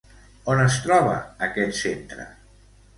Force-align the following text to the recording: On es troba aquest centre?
On 0.53 0.61
es 0.63 0.79
troba 0.87 1.13
aquest 1.49 1.81
centre? 1.85 2.29